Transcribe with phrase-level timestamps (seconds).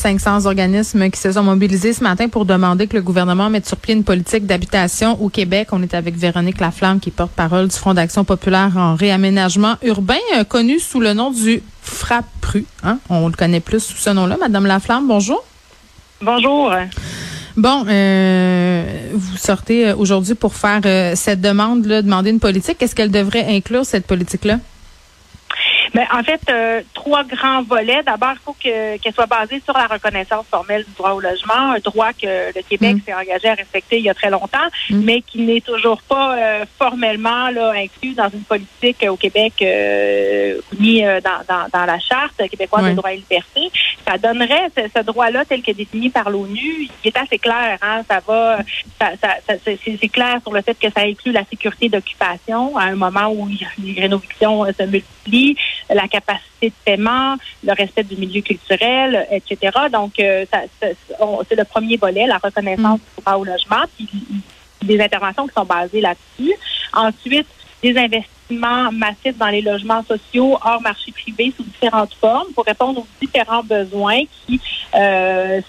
[0.00, 3.76] 500 organismes qui se sont mobilisés ce matin pour demander que le gouvernement mette sur
[3.76, 5.68] pied une politique d'habitation au Québec.
[5.72, 10.14] On est avec Véronique Laflamme, qui porte parole du Front d'action populaire en réaménagement urbain,
[10.36, 12.64] euh, connu sous le nom du FRAPRU.
[12.82, 12.98] Hein?
[13.08, 14.36] On le connaît plus sous ce nom-là.
[14.40, 15.44] Madame Laflamme, bonjour.
[16.22, 16.72] Bonjour.
[17.56, 22.80] Bon, euh, vous sortez euh, aujourd'hui pour faire euh, cette demande-là, demander une politique.
[22.82, 24.58] Est-ce qu'elle devrait inclure cette politique-là?
[25.94, 28.02] Mais en fait, euh, trois grands volets.
[28.04, 31.72] D'abord, il faut que, qu'elle soit basée sur la reconnaissance formelle du droit au logement,
[31.72, 33.00] un droit que le Québec Mm.
[33.06, 34.58] s'est engagé à respecter il y a très longtemps,
[34.90, 35.00] Mm.
[35.04, 40.60] mais qui n'est toujours pas euh, formellement là, inclus dans une politique au Québec euh,
[40.78, 42.90] ni euh, dans, dans, dans la charte québécoise Ouais.
[42.90, 43.70] des droits et libertés.
[44.06, 47.78] Ça donnerait ce, ce droit-là tel que défini par l'ONU, il est assez clair.
[47.82, 48.58] Hein, ça va,
[48.98, 52.84] ça, ça, ça- c'est, clair sur le fait que ça inclut la sécurité d'occupation à
[52.84, 53.48] un moment où
[53.82, 55.56] les rénovations euh, se multiplient,
[55.88, 59.72] la capacité de paiement, le respect du milieu culturel, etc.
[59.92, 60.88] Donc, euh, ça, ça-
[61.20, 64.08] on- c'est le premier volet, la reconnaissance du droit au logement, puis
[64.82, 66.52] des interventions qui sont basées là-dessus.
[66.92, 67.46] Ensuite,
[67.82, 73.00] des investissements massifs dans les logements sociaux hors marché privé sous différentes formes pour répondre
[73.00, 74.60] aux différents besoins qui
[74.94, 75.60] euh,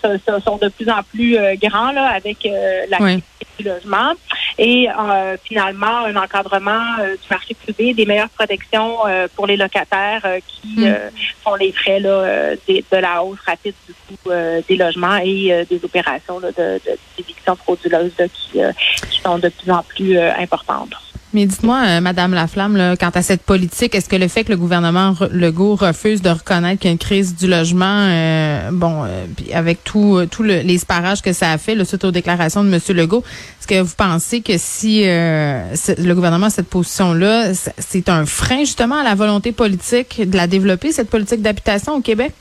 [0.43, 3.23] sont de plus en plus euh, grands là, avec euh, la Oui.
[3.57, 4.13] Du logement
[4.57, 9.57] et euh, finalement un encadrement euh, du marché privé, des meilleures protections euh, pour les
[9.57, 10.83] locataires euh, qui Mm.
[10.85, 11.09] euh,
[11.43, 15.51] font les frais là, des- de la hausse rapide du coût euh, des logements et
[15.51, 18.71] euh, des opérations là, de, de d'éviction frauduleuse là, qui, euh,
[19.09, 20.93] qui sont de plus en plus euh, importantes.
[21.33, 24.51] Mais dites-moi, euh, Madame Laflamme, là, quant à cette politique, est-ce que le fait que
[24.51, 29.03] le gouvernement Legault refuse de reconnaître qu'il y a une crise du logement, euh, bon,
[29.05, 32.65] euh, avec tout, tout le, les sparages que ça a fait, là, suite aux déclarations
[32.65, 33.23] de Monsieur Legault,
[33.59, 38.99] est-ce que vous pensez que si le gouvernement a cette position-là, c'est un frein justement
[38.99, 42.33] à la volonté politique de la développer, cette politique d'habitation au Québec?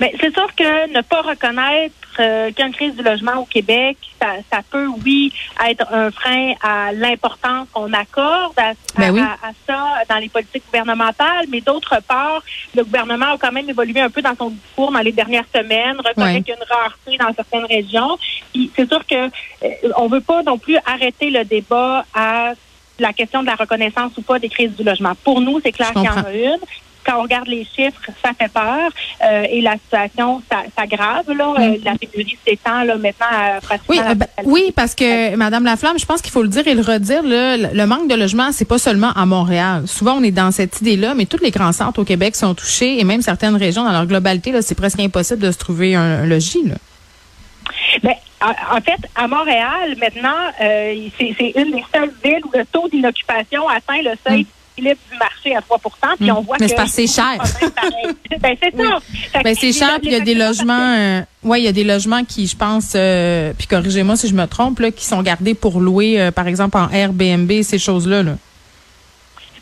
[0.00, 3.36] Mais c'est sûr que ne pas reconnaître euh, qu'il y a une crise du logement
[3.38, 5.32] au Québec, ça, ça peut, oui,
[5.66, 9.20] être un frein à l'importance qu'on accorde à, Ben à- oui.
[9.20, 11.46] à- à ça dans les politiques gouvernementales.
[11.48, 12.42] Mais d'autre part,
[12.74, 15.96] le gouvernement a quand même évolué un peu dans son discours dans les dernières semaines,
[16.04, 18.18] reconnaît qu'il y a une rareté dans certaines régions.
[18.76, 19.26] C'est sûr que
[19.64, 22.52] euh, on veut pas non plus arrêter le débat à
[22.98, 25.14] la question de la reconnaissance ou pas des crises du logement.
[25.24, 26.58] Pour nous, c'est clair qu'il y en a une
[27.04, 28.90] quand on regarde les chiffres, ça fait peur
[29.24, 31.30] euh, et la situation ça- s'aggrave.
[31.32, 33.94] Là, Euh, la pénurie s'étend là maintenant à pratiquement.
[33.96, 36.74] Oui, euh, ben, oui, parce que Madame Laflamme, je pense qu'il faut le dire et
[36.74, 37.22] le redire.
[37.22, 39.84] Le le manque de logement, c'est pas seulement à Montréal.
[39.86, 42.98] Souvent, on est dans cette idée-là, mais tous les grands centres au Québec sont touchés
[43.00, 46.22] et même certaines régions, dans leur globalité, là, c'est presque impossible de se trouver un,
[46.22, 46.64] un logis.
[46.64, 46.74] Là.
[48.02, 50.30] Ben, en, fait, à Montréal, maintenant,
[50.60, 54.46] euh, c'est c'est une des seules villes où le taux d'inoccupation atteint le seuil
[54.90, 55.78] du marché à 3
[56.18, 57.38] puis on voit Mais que c'est parce que c'est cher.
[58.40, 58.98] ben, c'est ça.
[59.42, 60.94] Ben c'est cher, puis il y a des logements.
[60.96, 64.34] Euh, ouais, il y a des logements qui, je pense, euh, puis corrigez-moi si je
[64.34, 68.22] me trompe, là, qui sont gardés pour louer, euh, par exemple en Airbnb, ces choses-là.
[68.22, 68.32] Là.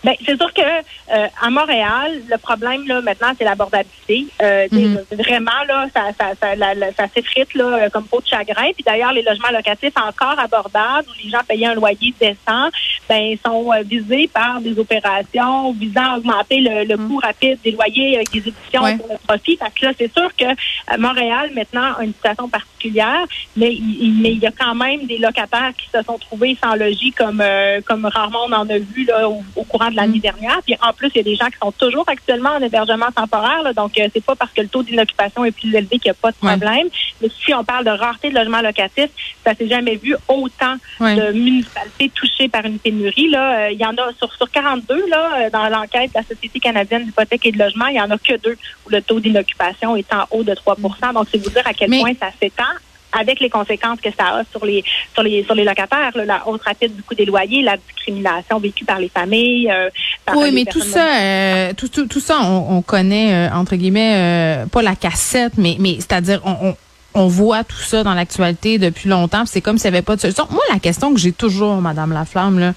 [0.03, 4.27] Ben, c'est sûr que euh, à Montréal, le problème là maintenant, c'est l'abordabilité.
[4.41, 4.99] Euh, Mhm.
[5.13, 8.71] Vraiment là, ça, ça, ça, la- la- ça s'effrite là comme peau de chagrin.
[8.75, 12.71] Puis d'ailleurs, les logements locatifs encore abordables où les gens payaient un loyer décent,
[13.11, 17.73] ben sont euh, visés par des opérations visant à augmenter le, le coût rapide des
[17.73, 18.97] loyers avec des éditions Ouais.
[18.97, 19.57] pour le profit.
[19.57, 23.25] Parce que là, c'est sûr que euh, Montréal maintenant a une situation particulière,
[23.57, 26.57] mais il, il- mais il y a quand même des locataires qui se sont trouvés
[26.63, 29.97] sans logis comme euh, comme rarement on en a vu là au, au courant de
[29.97, 30.61] l'année dernière.
[30.65, 33.63] Puis en plus, il y a des gens qui sont toujours actuellement en hébergement temporaire.
[33.65, 33.73] là.
[33.73, 36.21] donc, euh, c'est pas parce que le taux d'inoccupation est plus élevé qu'il n'y a
[36.27, 36.51] pas de Ouais.
[36.57, 36.89] problème.
[37.21, 39.11] Mais si on parle de rareté de logements locatifs,
[39.45, 41.17] ça s'est jamais vu autant Ouais.
[41.17, 43.00] de municipalités touchées par une pénurie.
[43.31, 46.23] Là, Euh, il y en a sur, sur 42 là, euh, dans l'enquête de la
[46.23, 48.57] Société canadienne d'hypothèque et de logement, il y en a que deux
[48.87, 51.91] où le taux d'inoccupation est en haut de 3% Donc, c'est vous dire à quel
[51.91, 52.65] Mais- point ça s'étend.
[53.13, 56.61] avec les conséquences que ça a sur les sur les sur les locataires, la hausse
[56.63, 59.69] rapide du coût des loyers, la discrimination vécue par les familles.
[59.69, 59.91] Euh,
[60.37, 64.81] oui, mais tout ça, euh, tout, tout, tout, ça, on, connaît euh, entre guillemets pas
[64.83, 66.77] la cassette, mais mais c'est-à-dire on, on
[67.15, 69.45] voit tout ça dans l'actualité depuis longtemps.
[69.47, 70.47] C'est comme s'il n'y avait pas de solution.
[70.51, 72.75] Moi, la question que j'ai toujours, Madame Laflamme, là,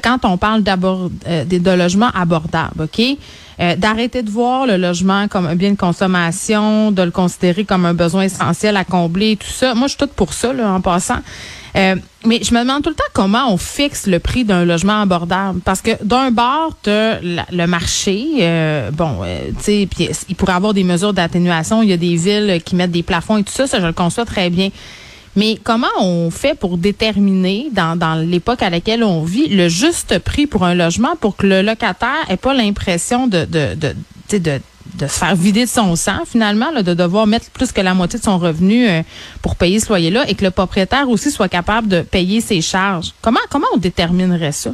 [0.00, 3.00] quand on parle d'abord de logements abordables, ok,
[3.60, 7.86] euh, d'arrêter de voir le logement comme un bien de consommation, de le considérer comme
[7.86, 9.74] un besoin essentiel à combler, tout ça.
[9.74, 11.18] Moi, je suis toute pour ça, là, en passant.
[11.78, 11.94] Euh,
[12.24, 15.60] mais je me demande tout le temps comment on fixe le prix d'un logement abordable.
[15.64, 18.26] Parce que d'un bord, tu le marché.
[18.40, 19.20] Euh, bon,
[19.58, 21.82] tu sais, puis il pourrait y avoir des mesures d'atténuation.
[21.82, 23.66] Il y a des villes qui mettent des plafonds et tout ça.
[23.66, 24.70] Ça, je le conçois très bien.
[25.36, 30.18] Mais comment on fait pour déterminer, dans, dans l'époque à laquelle on vit, le juste
[30.18, 34.60] prix pour un logement pour que le locataire ait pas l'impression de, de,
[34.98, 37.94] de se faire vider de son sang finalement, là, de devoir mettre plus que la
[37.94, 39.02] moitié de son revenu euh,
[39.42, 43.12] pour payer ce loyer-là et que le propriétaire aussi soit capable de payer ses charges.
[43.22, 43.40] Comment
[43.74, 44.70] on déterminerait ça?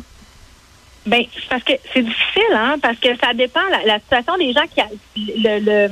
[1.06, 4.65] Ben, parce que c'est difficile, hein, parce que ça dépend la, la situation des gens
[4.75, 4.81] qui
[5.17, 5.88] le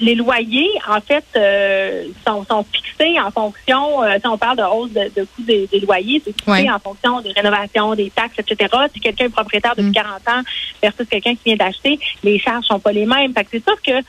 [0.00, 4.62] les loyers, en fait, euh, sont, sont, fixés en fonction, euh, si on parle de
[4.62, 8.74] hausse de, de coût des, loyers, c'est fixé en fonction des rénovations, des taxes, etc.
[8.92, 10.30] Si quelqu'un est propriétaire depuis 40 mm.
[10.30, 10.42] ans
[10.82, 13.32] versus quelqu'un qui vient d'acheter, les charges sont pas les mêmes.
[13.32, 14.04] Fait que c'est sûr que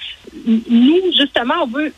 [0.45, 1.93] nous, justement, on veut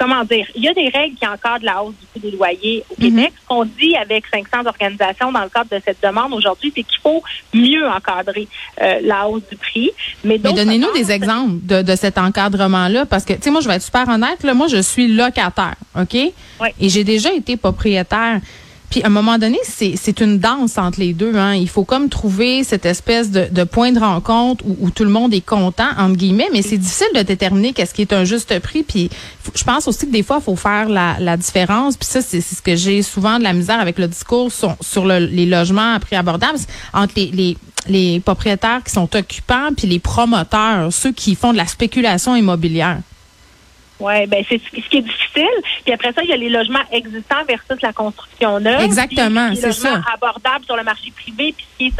[0.00, 2.82] comment dire, il y a des règles qui encadrent la hausse du coût des loyers
[2.90, 3.32] au Québec.
[3.32, 3.38] Mhm.
[3.42, 7.00] Ce qu'on dit avec 500 organisations dans le cadre de cette demande aujourd'hui, c'est qu'il
[7.02, 8.48] faut mieux encadrer
[8.80, 9.90] euh, la hausse du prix.
[10.24, 13.74] Mais, donnez-nous des exemples de, de cet encadrement-là, parce que, tu sais, moi, je vais
[13.74, 16.14] être super honnête, là, moi, je suis locataire, OK?
[16.14, 16.32] Et
[16.88, 18.40] j'ai déjà été propriétaire.
[18.90, 21.36] Puis à un moment donné, c'est une danse entre les deux.
[21.36, 21.54] Hein.
[21.54, 25.10] Il faut comme trouver cette espèce de, de point de rencontre où, où, tout le
[25.10, 28.58] monde est content entre guillemets, mais c'est difficile de déterminer qu'est-ce qui est un juste
[28.58, 28.82] prix.
[28.82, 29.08] Puis
[29.54, 31.96] je pense aussi que des fois, il faut faire la, la différence.
[31.96, 35.06] Puis ça, c'est ce que j'ai souvent de la misère avec le discours sur, sur
[35.06, 36.58] le, les logements à prix abordables
[36.92, 37.56] entre les, les
[37.88, 42.98] les propriétaires qui sont occupants puis les promoteurs, ceux qui font de la spéculation immobilière.
[44.00, 45.44] Oui, ben c'est ce qui est difficile.
[45.84, 48.82] Puis après ça, il y a les logements existants versus la construction neuve.
[48.82, 50.00] Exactement, c'est ça.
[50.14, 51.92] abordables sur le marché privé, puis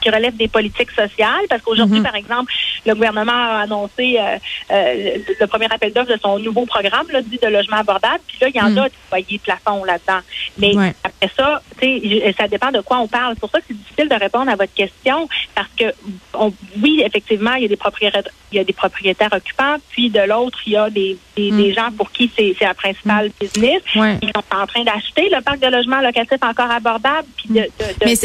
[0.00, 1.44] qui, relève des politiques sociales.
[1.48, 2.02] Parce qu'aujourd'hui, mm-hmm.
[2.02, 2.52] par exemple,
[2.86, 4.38] le gouvernement a annoncé euh,
[4.70, 8.20] euh, le premier appel d'offres de son nouveau programme là, dit de logement abordable.
[8.26, 8.78] Puis là, il y en mm.
[8.78, 10.20] a des foyers plafonds là-dedans.
[10.58, 10.74] Mais
[11.04, 13.34] après ça, tu sais, ça dépend de quoi on parle.
[13.34, 15.84] C'est pour ça que c'est difficile de répondre à votre question parce que
[16.34, 16.52] on,
[16.82, 20.20] oui, effectivement, il y a des propriétaires, il y a des propriétaires occupants, puis de
[20.20, 21.72] l'autre, il y a des, mm.
[21.74, 23.32] gens pour qui c'est la principale mm.
[23.40, 23.82] business.
[23.94, 27.26] Ils sont en train d'acheter le parc de logements locatifs encore abordable.
[27.50, 27.68] Mais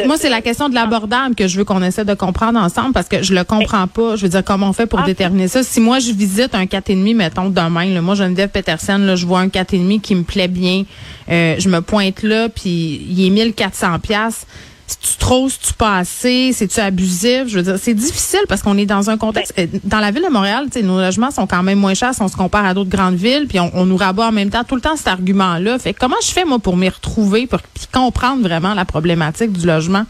[0.05, 3.09] moi, c'est la question de l'abordable que je veux qu'on essaie de comprendre ensemble parce
[3.09, 4.15] que je le comprends pas.
[4.15, 5.05] Je veux dire, comment on fait pour ah.
[5.05, 5.63] déterminer ça?
[5.63, 9.39] Si moi, je visite un 4,5, mettons, demain, là, moi, Geneviève Peterson, là, je vois
[9.39, 10.83] un 4,5 qui me plaît bien.
[11.29, 14.45] Euh, je me pointe là, puis il est 1400 pièces
[14.93, 17.47] c'est-tu trop, c'est-tu pas assez, c'est-tu abusif?
[17.47, 19.53] Je veux dire, c'est difficile parce qu'on est dans un contexte.
[19.57, 22.27] Euh, dans la ville de Montréal, nos logements sont quand même moins chers si on
[22.27, 24.81] se compare à d'autres grandes villes, puis on, nous rabat en même temps tout le
[24.81, 25.79] temps cet argument-là.
[25.79, 27.59] Fait comment je fais, moi, pour m'y retrouver, pour
[27.91, 30.05] comprendre vraiment la problématique du logement?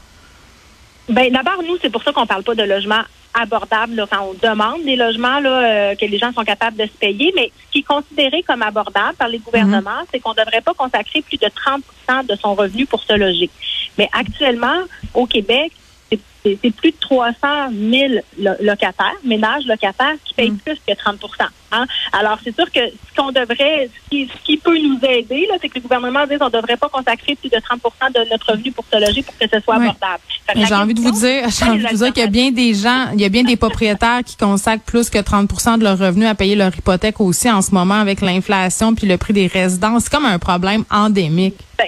[1.10, 3.02] Ben d'abord, nous, c'est pour ça qu'on parle pas de logement
[3.34, 6.86] abordable là, quand on demande des logements là, euh, que les gens sont capables de
[6.86, 7.34] se payer.
[7.36, 10.08] Mais ce qui est considéré comme abordable par les gouvernements, mhm.
[10.12, 11.84] c'est qu'on ne devrait pas consacrer plus de 30
[12.28, 13.50] de son revenu pour se loger.
[13.98, 14.81] Mais actuellement,
[15.13, 15.72] au Québec,
[16.44, 17.36] c'est plus de 300
[17.72, 18.13] 000
[18.62, 20.58] locataires, ménages locataires, qui payent mm.
[20.58, 21.18] plus que 30%
[21.72, 21.86] hein?
[22.12, 25.82] Alors, c'est sûr que ce qu'on devrait, ce qui, peut nous aider, c'est que le
[25.82, 29.00] gouvernement dise qu'on ne devrait pas consacrer plus de 30% de notre revenu pour se
[29.00, 30.22] loger pour que ce soit abordable.
[30.56, 32.74] J'ai envie de vous dire, j'ai envie de vous dire qu'il y a bien des
[32.74, 36.25] gens, il y a bien des propriétaires qui consacrent plus que 30% de leur revenu
[36.25, 40.03] à payer leur hypothèque aussi en ce moment avec l'inflation puis le prix des résidences.
[40.03, 41.56] C'est comme un problème endémique.
[41.77, 41.88] Ben,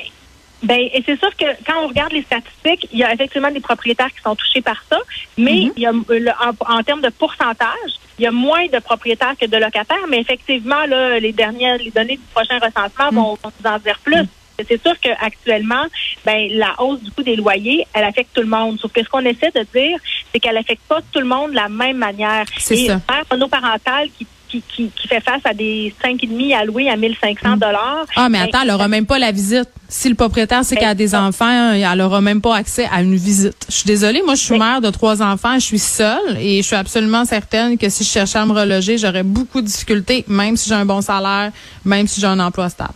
[0.65, 3.59] ben, et c'est sûr que quand on regarde les statistiques, il y a effectivement des
[3.59, 4.97] propriétaires qui sont touchés par ça,
[5.37, 5.73] mais mhm.
[5.77, 9.57] il y a, en, termes de pourcentage, il y a moins de propriétaires que de
[9.57, 13.15] locataires, mais effectivement, là, les dernières, les données du prochain recensement mhm.
[13.15, 14.21] vont, nous en dire plus.
[14.21, 14.27] Mhm.
[14.67, 15.85] C'est sûr qu'actuellement,
[16.25, 18.79] ben, la hausse du coût des loyers, elle affecte tout le monde.
[18.79, 19.99] Sauf que ce qu'on essaie de dire,
[20.31, 22.45] c'est qu'elle affecte pas tout le monde de la même manière.
[22.57, 22.99] C'est ça.
[23.29, 24.25] monoparentale qui
[24.61, 28.05] qui, fait face à des 5,5 alloués à 1500 dollars.
[28.15, 29.69] Ah, mais attends, elle n'aura même pas la visite.
[29.87, 33.15] Si le propriétaire sait qu'elle a des enfants, elle n'aura même pas accès à une
[33.15, 33.65] visite.
[33.69, 36.67] Je suis désolée, moi, je suis mère de trois enfants, je suis seule et je
[36.67, 40.57] suis absolument certaine que si je cherchais à me reloger, j'aurais beaucoup de difficultés, même
[40.57, 41.51] si j'ai un bon salaire,
[41.83, 42.93] même si j'ai un emploi stable.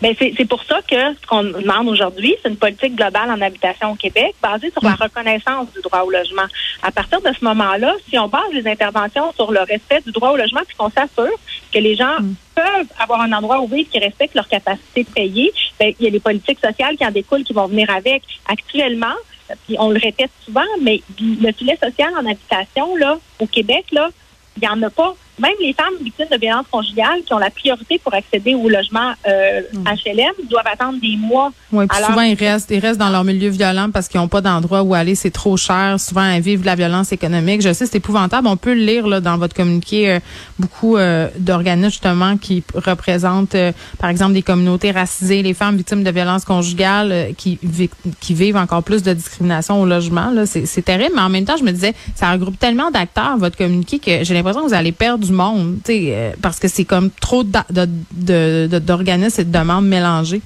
[0.00, 3.92] Ben c'est pour ça que ce qu'on demande aujourd'hui, c'est une politique globale en habitation
[3.92, 6.46] au Québec basée sur la reconnaissance du droit au logement.
[6.82, 10.30] À partir de ce moment-là, si on base les interventions sur le respect du droit
[10.30, 11.38] au logement, puis qu'on s'assure
[11.72, 12.34] que les gens mm.
[12.54, 15.52] peuvent avoir un endroit où vivre qui respecte leur capacité de payer.
[15.78, 18.22] Ben, il y a les politiques sociales qui en découlent, qui vont venir avec.
[18.48, 19.14] Actuellement,
[19.66, 24.08] puis on le répète souvent, mais le filet social en habitation, là, au Québec, là,
[24.56, 27.50] il n'y en a pas même les femmes victimes de violences conjugales qui ont la
[27.50, 31.52] priorité pour accéder au logement HLM euh, doivent attendre des mois.
[31.72, 34.40] Oui, puis souvent ils restent, ils restent dans leur milieu violent parce qu'ils n'ont pas
[34.40, 35.98] d'endroit où aller, c'est trop cher.
[35.98, 37.62] Souvent ils vivent de la violence économique.
[37.62, 38.46] Je sais, c'est épouvantable.
[38.46, 40.20] On peut le lire là, dans votre communiqué euh,
[40.58, 43.56] beaucoup euh, d'organismes justement qui représentent,
[43.98, 47.58] par exemple, des communautés racisées, les femmes victimes de violences conjugales qui
[48.20, 50.32] qui vivent encore plus de discrimination au logement.
[50.44, 51.12] C'est terrible.
[51.14, 54.34] Mais en même temps, je me disais, ça regroupe tellement d'acteurs votre communiqué que j'ai
[54.34, 59.44] l'impression que vous allez perdre du monde, euh, parce que c'est comme trop d'organismes et
[59.44, 60.42] de demandes mélangées.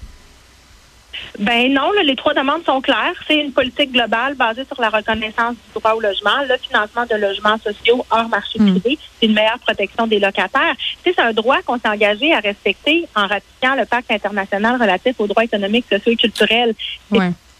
[1.39, 3.15] Ben non, les trois demandes sont claires.
[3.27, 7.17] C'est une politique globale basée sur la reconnaissance du droit au logement, le financement de
[7.17, 8.79] logements sociaux hors marché hmm.
[8.79, 10.75] privé, une meilleure protection des locataires.
[11.03, 15.27] C'est un droit qu'on s'est engagé à respecter en ratifiant le pacte international relatif aux
[15.27, 16.75] droits économiques, sociaux et culturels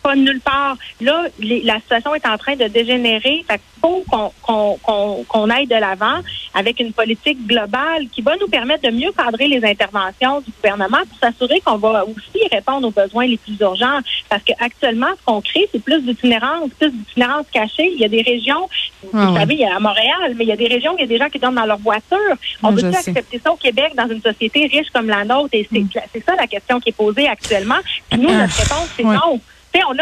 [0.05, 0.77] pas nulle part.
[1.01, 3.45] Là, la situation est en train de dégénérer.
[3.49, 6.21] Fait qu'il faut qu'on aille de l'avant
[6.53, 10.99] avec une politique globale qui va nous permettre de mieux cadrer les interventions du gouvernement
[11.09, 14.01] pour s'assurer qu'on va aussi répondre aux besoins les plus urgents.
[14.29, 17.91] Parce qu'actuellement, ce qu'on crée, c'est plus d'itinérance, plus d'itinérance cachée.
[17.95, 18.69] Il y a des régions,
[19.03, 20.99] vous ah savez, il y a à Montréal, mais il y a des régions où
[20.99, 22.35] il y a des gens qui dorment dans leur voiture.
[22.63, 25.49] On veut accepter ça au Québec dans une société riche comme la nôtre?
[25.55, 26.23] Et c'est mm.
[26.27, 27.79] ça la question qui est posée actuellement.
[28.11, 29.41] Puis nous, notre réponse, c'est non.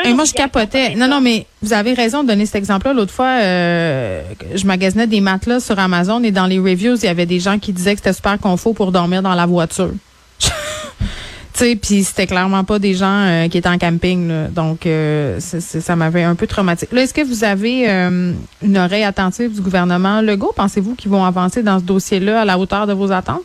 [0.04, 0.94] Et moi, je capotais.
[0.94, 2.92] Non, non, mais vous avez raison de donner cet exemple-là.
[2.92, 4.22] L'autre fois, euh,
[4.54, 7.58] je magasinais des matelas sur Amazon et dans les reviews, il y avait des gens
[7.58, 9.90] qui disaient que c'était super confort pour dormir dans la voiture.
[10.40, 10.50] tu
[11.54, 14.50] sais, puis c'était clairement pas des gens euh, qui étaient en camping.
[14.50, 16.88] Donc, euh, ça m'avait un peu traumatisé.
[16.92, 20.52] Là, est-ce que vous avez une oreille attentive du gouvernement Legault?
[20.54, 23.42] Pensez-vous qu'ils vont avancer dans ce dossier-là à la hauteur de vos attentes?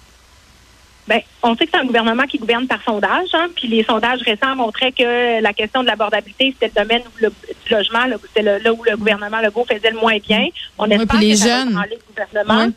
[1.08, 4.22] Ben, on sait que c'est un gouvernement qui gouverne par sondage, hein, puis les sondages
[4.22, 8.42] récents montraient que la question de l'abordabilité, c'était le domaine où le, du logement, c'est
[8.42, 10.48] là où le gouvernement Legault faisait le moins bien.
[10.78, 11.74] On espère les que jeunes.
[11.74, 12.72] Ça le gouvernement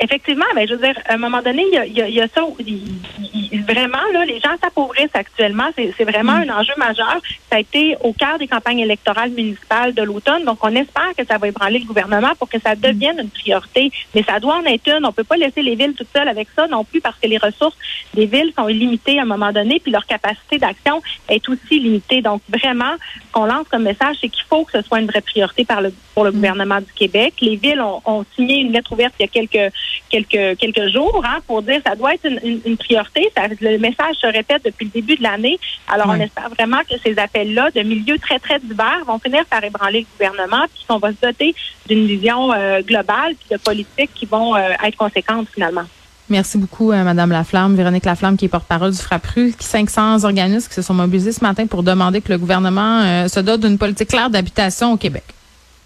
[0.00, 2.40] effectivement, ben, je veux dire, à un moment donné, il y a, ça.
[3.68, 5.68] vraiment, là, les gens s'appauvrissent actuellement.
[5.76, 6.50] C'est vraiment mm.
[6.50, 7.20] un enjeu majeur.
[7.50, 10.44] Ça a été au cœur des campagnes électorales municipales de l'automne.
[10.44, 13.92] Donc, on espère que ça va ébranler le gouvernement pour que ça devienne une priorité.
[14.14, 15.04] Mais ça doit en être une.
[15.04, 17.38] On peut pas laisser les villes toutes seules avec ça non plus parce que les
[17.38, 17.76] ressources
[18.14, 22.22] des villes sont illimitées à un moment donné, puis leur capacité d'action est aussi limitée.
[22.22, 22.94] Donc, vraiment,
[23.26, 25.82] ce qu'on lance comme message, c'est qu'il faut que ce soit une vraie priorité par
[25.82, 26.34] le, pour le mm.
[26.34, 27.34] gouvernement du Québec.
[27.40, 31.22] Les villes ont, ont signé une lettre ouverte il y a quelques quelques quelques jours
[31.26, 33.30] hein, pour dire ça doit être une, priorité.
[33.60, 35.58] le message se répète depuis le début de l'année.
[35.88, 39.62] Alors on espère vraiment que ces appels-là de milieux très très divers vont finir par
[39.64, 41.54] ébranler le gouvernement puis qu'on va se doter
[41.88, 45.84] d'une vision euh, globale puis de politiques qui vont euh, être conséquentes finalement.
[46.28, 50.68] Merci beaucoup, euh, Madame Laflamme, Véronique Laflamme, qui est porte-parole du FRAPRU, qui 500 organismes
[50.68, 54.08] qui se sont mobilisés ce matin pour demander que le gouvernement se dote d'une politique
[54.08, 55.24] claire d'habitation au Québec.